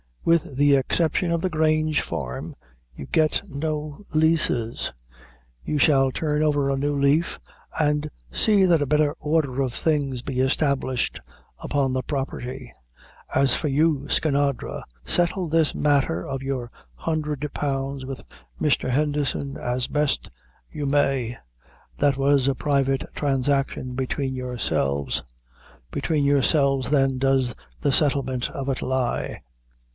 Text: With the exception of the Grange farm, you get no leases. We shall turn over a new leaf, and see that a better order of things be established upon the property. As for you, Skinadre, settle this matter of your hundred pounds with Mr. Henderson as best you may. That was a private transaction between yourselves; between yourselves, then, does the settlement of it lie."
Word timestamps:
With 0.23 0.55
the 0.55 0.75
exception 0.75 1.31
of 1.31 1.41
the 1.41 1.49
Grange 1.49 2.01
farm, 2.01 2.55
you 2.95 3.05
get 3.07 3.41
no 3.47 4.03
leases. 4.15 4.93
We 5.65 5.77
shall 5.79 6.11
turn 6.11 6.41
over 6.43 6.69
a 6.69 6.77
new 6.77 6.93
leaf, 6.93 7.39
and 7.79 8.09
see 8.31 8.65
that 8.65 8.81
a 8.81 8.87
better 8.87 9.15
order 9.19 9.61
of 9.61 9.73
things 9.73 10.21
be 10.23 10.39
established 10.39 11.19
upon 11.59 11.93
the 11.93 12.01
property. 12.03 12.71
As 13.33 13.55
for 13.55 13.67
you, 13.67 14.07
Skinadre, 14.09 14.83
settle 15.05 15.47
this 15.47 15.73
matter 15.75 16.27
of 16.27 16.41
your 16.43 16.71
hundred 16.95 17.47
pounds 17.53 18.03
with 18.03 18.23
Mr. 18.59 18.89
Henderson 18.89 19.55
as 19.57 19.87
best 19.87 20.29
you 20.71 20.85
may. 20.87 21.37
That 21.97 22.17
was 22.17 22.47
a 22.47 22.55
private 22.55 23.05
transaction 23.13 23.93
between 23.93 24.35
yourselves; 24.35 25.23
between 25.91 26.25
yourselves, 26.25 26.89
then, 26.89 27.19
does 27.19 27.55
the 27.81 27.91
settlement 27.91 28.49
of 28.51 28.67
it 28.69 28.81
lie." 28.81 29.41